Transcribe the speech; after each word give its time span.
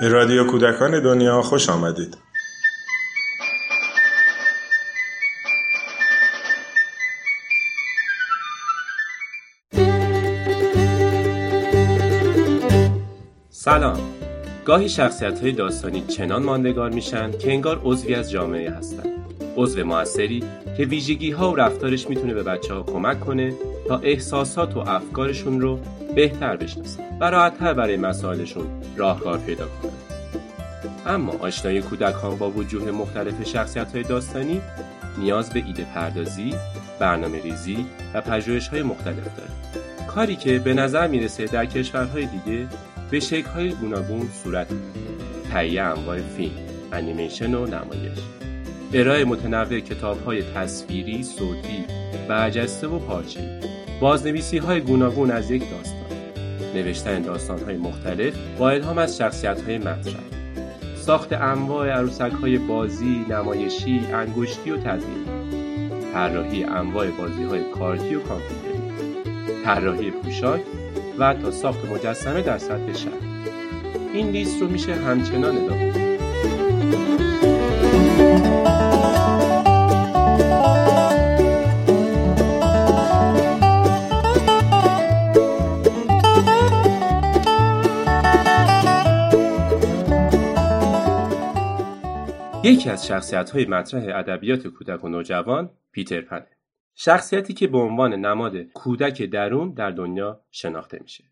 به 0.00 0.08
رادیو 0.08 0.44
کودکان 0.44 1.02
دنیا 1.02 1.42
خوش 1.42 1.68
آمدید. 1.68 2.16
سلام 13.50 14.00
گاهی 14.64 14.88
شخصیت 14.88 15.40
های 15.40 15.52
داستانی 15.52 16.00
چنان 16.00 16.42
ماندگار 16.42 16.90
میشن 16.90 17.38
که 17.38 17.52
انگار 17.52 17.80
عضوی 17.84 18.14
از 18.14 18.30
جامعه 18.30 18.70
هستند 18.70 19.06
عضو 19.56 19.84
موثری 19.84 20.44
که 20.76 20.84
ویژگی 20.84 21.30
ها 21.30 21.52
و 21.52 21.56
رفتارش 21.56 22.08
می‌تونه 22.08 22.34
به 22.34 22.42
بچه 22.42 22.74
ها 22.74 22.82
کمک 22.82 23.20
کنه 23.20 23.54
تا 23.90 23.98
احساسات 23.98 24.76
و 24.76 24.78
افکارشون 24.78 25.60
رو 25.60 25.80
بهتر 26.14 26.56
بشناسن 26.56 27.02
و 27.20 27.24
راحتتر 27.24 27.74
برای 27.74 27.96
مسائلشون 27.96 28.66
راهکار 28.96 29.38
پیدا 29.38 29.66
کنن. 29.66 29.92
اما 31.06 31.32
آشنایی 31.32 31.80
کودکان 31.80 32.36
با 32.36 32.50
وجوه 32.50 32.90
مختلف 32.90 33.44
شخصیت 33.44 33.92
های 33.92 34.02
داستانی 34.02 34.60
نیاز 35.18 35.50
به 35.50 35.62
ایده 35.66 35.84
پردازی، 35.94 36.54
برنامه 37.00 37.42
ریزی 37.42 37.86
و 38.14 38.20
پژوهش 38.20 38.68
های 38.68 38.82
مختلف 38.82 39.36
داره 39.36 39.50
کاری 40.08 40.36
که 40.36 40.58
به 40.58 40.74
نظر 40.74 41.06
می‌رسه 41.06 41.44
در 41.44 41.66
کشورهای 41.66 42.26
دیگه 42.26 42.66
به 43.10 43.20
شکل‌های 43.20 43.70
گوناگون 43.70 44.28
صورت 44.44 44.66
تهیه 45.52 45.82
انواع 45.82 46.18
فیلم، 46.36 46.52
انیمیشن 46.92 47.54
و 47.54 47.66
نمایش. 47.66 48.18
ارائه 48.94 49.24
متنوع 49.24 49.80
کتاب‌های 49.80 50.42
تصویری، 50.42 51.22
صوتی، 51.22 51.84
برجسته 52.28 52.86
و 52.86 52.98
پارچه‌ای. 52.98 53.79
بازنویسی 54.00 54.58
های 54.58 54.80
گوناگون 54.80 55.30
از 55.30 55.50
یک 55.50 55.70
داستان. 55.70 56.00
نوشتن 56.74 57.22
داستان 57.22 57.58
های 57.64 57.76
مختلف 57.76 58.34
با 58.58 58.70
الهام 58.70 58.98
از 58.98 59.18
شخصیت 59.18 59.62
های 59.62 59.78
مطرح 59.78 60.20
ساخت 60.96 61.32
انواع 61.32 61.88
عروسک 61.88 62.32
های 62.32 62.58
بازی، 62.58 63.26
نمایشی، 63.28 64.00
انگشتی 64.12 64.70
و 64.70 64.76
تدوین 64.76 65.24
طراحی 66.12 66.64
انواع 66.64 67.10
بازی 67.10 67.42
های 67.42 67.70
کارتی 67.70 68.14
و 68.14 68.20
کامپیوتری. 68.20 69.64
طراحی 69.64 70.10
پوشاک 70.10 70.60
و 71.18 71.34
تا 71.34 71.50
ساخت 71.50 71.84
مجسمه 71.84 72.42
در 72.42 72.58
سطح 72.58 72.92
شهر. 72.92 73.12
این 74.14 74.30
لیست 74.30 74.60
رو 74.60 74.68
میشه 74.68 74.94
همچنان 74.94 75.56
ادامه 75.56 76.09
یکی 92.64 92.90
از 92.90 93.06
شخصیت 93.06 93.50
های 93.50 93.64
مطرح 93.64 94.18
ادبیات 94.18 94.66
کودک 94.66 95.04
و 95.04 95.08
نوجوان 95.08 95.70
پیتر 95.92 96.20
پنه. 96.20 96.46
شخصیتی 96.94 97.54
که 97.54 97.66
به 97.66 97.78
عنوان 97.78 98.14
نماد 98.14 98.56
کودک 98.56 99.22
درون 99.22 99.74
در 99.74 99.90
دنیا 99.90 100.40
شناخته 100.50 100.98
میشه. 101.02 101.24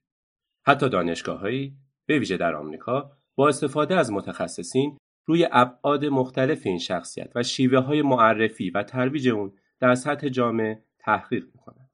حتی 0.67 0.89
دانشگاههایی 0.89 1.77
به 2.07 2.19
ویژه 2.19 2.37
در 2.37 2.55
آمریکا 2.55 3.13
با 3.35 3.49
استفاده 3.49 3.97
از 3.97 4.13
متخصصین 4.13 4.99
روی 5.27 5.49
ابعاد 5.53 6.05
مختلف 6.05 6.67
این 6.67 6.79
شخصیت 6.79 7.33
و 7.35 7.43
شیوه 7.43 7.79
های 7.79 8.03
معرفی 8.03 8.71
و 8.71 8.83
ترویج 8.83 9.29
اون 9.29 9.53
در 9.81 9.95
سطح 9.95 10.29
جامعه 10.29 10.83
تحقیق 10.99 11.45
می‌کنند. 11.55 11.91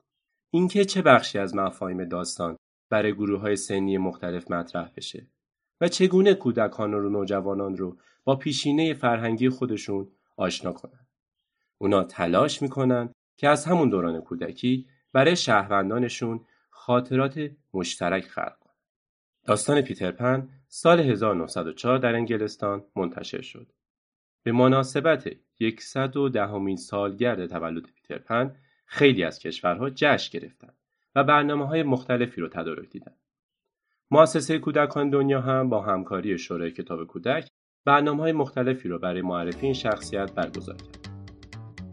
اینکه 0.50 0.84
چه 0.84 1.02
بخشی 1.02 1.38
از 1.38 1.54
مفاهیم 1.54 2.04
داستان 2.04 2.56
برای 2.90 3.12
گروه 3.12 3.40
های 3.40 3.56
سنی 3.56 3.98
مختلف 3.98 4.50
مطرح 4.50 4.90
بشه 4.96 5.26
و 5.80 5.88
چگونه 5.88 6.34
کودکان 6.34 6.94
و 6.94 7.08
نوجوانان 7.08 7.76
رو 7.76 7.98
با 8.24 8.36
پیشینه 8.36 8.94
فرهنگی 8.94 9.48
خودشون 9.48 10.08
آشنا 10.36 10.72
کنند. 10.72 11.08
اونا 11.78 12.04
تلاش 12.04 12.62
می‌کنن 12.62 13.14
که 13.36 13.48
از 13.48 13.64
همون 13.64 13.88
دوران 13.88 14.20
کودکی 14.20 14.86
برای 15.12 15.36
شهروندانشون 15.36 16.40
خاطرات 16.70 17.50
مشترک 17.74 18.24
خلق 18.24 18.58
کنند. 18.58 18.76
داستان 19.46 19.80
پیترپن 19.80 20.48
سال 20.68 21.00
1904 21.00 21.98
در 21.98 22.14
انگلستان 22.14 22.84
منتشر 22.96 23.42
شد. 23.42 23.72
به 24.42 24.52
مناسبت 24.52 25.28
110 25.80 26.28
دهمین 26.28 26.76
سالگرد 26.76 27.46
تولد 27.46 27.82
پیترپن 27.82 28.56
خیلی 28.86 29.24
از 29.24 29.38
کشورها 29.38 29.90
جشن 29.90 30.38
گرفتند 30.38 30.76
و 31.14 31.24
برنامه 31.24 31.66
های 31.66 31.82
مختلفی 31.82 32.40
رو 32.40 32.48
تدارک 32.48 32.90
دیدند. 32.90 33.23
مؤسسه 34.14 34.58
کودکان 34.58 35.10
دنیا 35.10 35.40
هم 35.40 35.68
با 35.68 35.82
همکاری 35.82 36.38
شورای 36.38 36.70
کتاب 36.70 37.06
کودک 37.06 37.48
برنامه 37.84 38.22
های 38.22 38.32
مختلفی 38.32 38.88
رو 38.88 38.98
برای 38.98 39.22
معرفی 39.22 39.66
این 39.66 39.74
شخصیت 39.74 40.32
برگزار 40.32 40.76
کرد. 40.76 41.08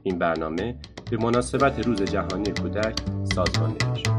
این 0.04 0.20
برنامه 0.20 0.80
به 1.12 1.18
مناسبت 1.18 1.88
روز 1.88 2.04
جهانی 2.04 2.52
کودک 2.52 3.00
سازماندهی 3.36 4.04
شد. 4.04 4.12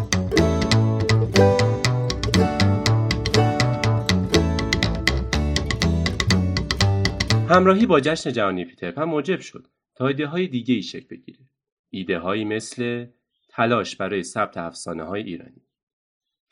همراهی 7.48 7.86
با 7.86 8.00
جشن 8.00 8.32
جهانی 8.32 8.64
پیترپن 8.64 9.04
موجب 9.04 9.40
شد 9.40 9.66
تا 9.94 10.06
ایده 10.06 10.26
های 10.26 10.46
دیگه 10.46 10.74
ای 10.74 10.82
شکل 10.82 11.06
بگیره. 11.10 11.38
ایده 11.90 12.18
هایی 12.18 12.44
مثل 12.44 13.06
تلاش 13.48 13.96
برای 13.96 14.22
ثبت 14.22 14.56
افسانه 14.56 15.04
های 15.04 15.22
ایرانی. 15.22 15.62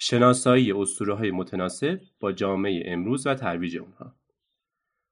شناسایی 0.03 0.73
اسطوره 0.73 1.15
های 1.15 1.31
متناسب 1.31 2.01
با 2.21 2.33
جامعه 2.33 2.83
امروز 2.87 3.27
و 3.27 3.35
ترویج 3.35 3.77
اونها. 3.77 4.15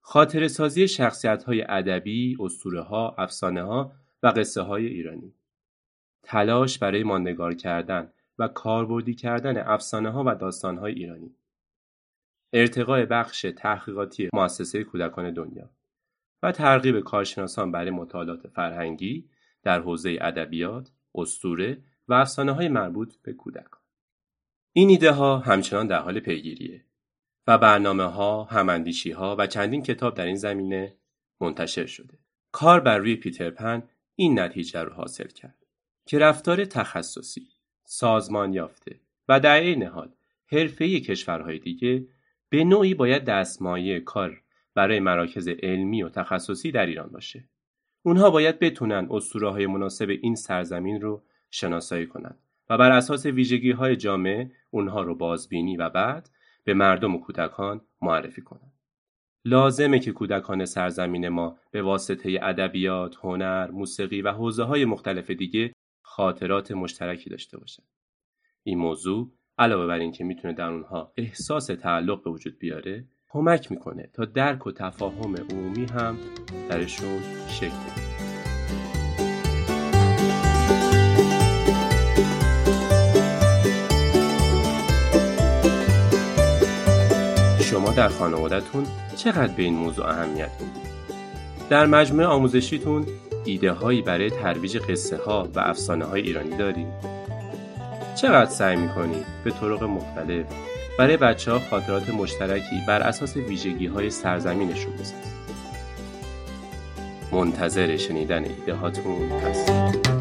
خاطر 0.00 0.48
سازی 0.48 0.88
شخصیت 0.88 1.44
های 1.44 1.64
ادبی، 1.68 2.36
اسطوره 2.40 2.82
ها، 2.82 3.14
افسانه 3.18 3.62
ها 3.62 3.92
و 4.22 4.26
قصه 4.26 4.62
های 4.62 4.86
ایرانی. 4.86 5.34
تلاش 6.22 6.78
برای 6.78 7.02
ماندگار 7.02 7.54
کردن 7.54 8.12
و 8.38 8.48
کاربردی 8.48 9.14
کردن 9.14 9.56
افسانه 9.56 10.10
ها 10.10 10.24
و 10.26 10.34
داستان 10.34 10.78
های 10.78 10.92
ایرانی. 10.92 11.34
ارتقاء 12.52 13.04
بخش 13.04 13.46
تحقیقاتی 13.56 14.28
مؤسسه 14.32 14.84
کودکان 14.84 15.32
دنیا 15.32 15.70
و 16.42 16.52
ترغیب 16.52 17.00
کارشناسان 17.00 17.72
برای 17.72 17.90
مطالعات 17.90 18.48
فرهنگی 18.48 19.28
در 19.62 19.80
حوزه 19.80 20.18
ادبیات، 20.20 20.90
اسطوره 21.14 21.82
و 22.08 22.14
افسانه 22.14 22.52
های 22.52 22.68
مربوط 22.68 23.14
به 23.22 23.32
کودکان. 23.32 23.87
این 24.78 24.90
ایده 24.90 25.12
ها 25.12 25.38
همچنان 25.38 25.86
در 25.86 25.98
حال 25.98 26.20
پیگیریه 26.20 26.84
و 27.46 27.58
برنامه 27.58 28.04
ها، 28.04 28.44
هماندیشی 28.44 29.10
ها 29.10 29.36
و 29.38 29.46
چندین 29.46 29.82
کتاب 29.82 30.14
در 30.14 30.26
این 30.26 30.36
زمینه 30.36 30.96
منتشر 31.40 31.86
شده. 31.86 32.18
کار 32.52 32.80
بر 32.80 32.98
روی 32.98 33.16
پیترپن 33.16 33.82
این 34.14 34.38
نتیجه 34.38 34.82
رو 34.82 34.92
حاصل 34.92 35.26
کرد 35.26 35.66
که 36.06 36.18
رفتار 36.18 36.64
تخصصی، 36.64 37.48
سازمان 37.84 38.52
یافته 38.52 39.00
و 39.28 39.40
در 39.40 39.56
عین 39.56 39.82
حال 39.82 40.12
حرفه‌ای 40.46 41.00
کشورهای 41.00 41.58
دیگه 41.58 42.06
به 42.48 42.64
نوعی 42.64 42.94
باید 42.94 43.24
دستمایه 43.24 44.00
کار 44.00 44.42
برای 44.74 45.00
مراکز 45.00 45.48
علمی 45.48 46.02
و 46.02 46.08
تخصصی 46.08 46.72
در 46.72 46.86
ایران 46.86 47.08
باشه. 47.08 47.48
اونها 48.02 48.30
باید 48.30 48.58
بتونن 48.58 49.08
اسطوره 49.10 49.50
های 49.50 49.66
مناسب 49.66 50.08
این 50.22 50.34
سرزمین 50.34 51.00
رو 51.00 51.22
شناسایی 51.50 52.06
کنند 52.06 52.47
و 52.70 52.78
بر 52.78 52.92
اساس 52.92 53.26
ویژگی 53.26 53.70
های 53.70 53.96
جامعه 53.96 54.50
اونها 54.70 55.02
رو 55.02 55.14
بازبینی 55.14 55.76
و 55.76 55.88
بعد 55.88 56.30
به 56.64 56.74
مردم 56.74 57.14
و 57.14 57.20
کودکان 57.20 57.80
معرفی 58.02 58.42
کنند. 58.42 58.72
لازمه 59.44 59.98
که 59.98 60.12
کودکان 60.12 60.64
سرزمین 60.64 61.28
ما 61.28 61.58
به 61.70 61.82
واسطه 61.82 62.38
ادبیات، 62.42 63.16
هنر، 63.20 63.70
موسیقی 63.70 64.22
و 64.22 64.32
حوزه 64.32 64.62
های 64.62 64.84
مختلف 64.84 65.30
دیگه 65.30 65.72
خاطرات 66.02 66.72
مشترکی 66.72 67.30
داشته 67.30 67.58
باشند. 67.58 67.86
این 68.62 68.78
موضوع 68.78 69.32
علاوه 69.58 69.86
بر 69.86 69.98
اینکه 69.98 70.24
می‌تونه 70.24 70.54
در 70.54 70.68
اونها 70.68 71.12
احساس 71.16 71.66
تعلق 71.66 72.22
به 72.22 72.30
وجود 72.30 72.58
بیاره، 72.58 73.04
کمک 73.28 73.70
می‌کنه 73.70 74.10
تا 74.12 74.24
درک 74.24 74.66
و 74.66 74.72
تفاهم 74.72 75.34
عمومی 75.36 75.84
هم 75.84 76.18
درشون 76.68 77.20
شکل 77.48 77.66
بگیره. 77.66 78.17
در 87.98 88.08
خانوادهتون 88.08 88.86
چقدر 89.16 89.52
به 89.52 89.62
این 89.62 89.74
موضوع 89.74 90.06
اهمیت 90.06 90.50
می‌دید؟ 90.60 90.92
در 91.70 91.86
مجموعه 91.86 92.26
آموزشیتون 92.26 93.06
ایده 93.44 93.72
هایی 93.72 94.02
برای 94.02 94.30
ترویج 94.30 94.78
قصه 94.78 95.16
ها 95.16 95.48
و 95.54 95.60
افسانه 95.60 96.04
های 96.04 96.22
ایرانی 96.22 96.56
دارید؟ 96.56 96.86
چقدر 98.16 98.50
سعی 98.50 98.76
می‌کنید 98.76 99.26
به 99.44 99.50
طرق 99.50 99.82
مختلف 99.82 100.46
برای 100.98 101.16
بچه 101.16 101.52
ها 101.52 101.58
خاطرات 101.58 102.10
مشترکی 102.10 102.82
بر 102.88 103.02
اساس 103.02 103.36
ویژگی 103.36 103.86
های 103.86 104.10
سرزمینشون 104.10 104.92
بسازید؟ 104.92 105.38
منتظر 107.32 107.96
شنیدن 107.96 108.44
ایده 108.44 108.74
هاتون 108.74 109.30
هستید. 109.30 110.17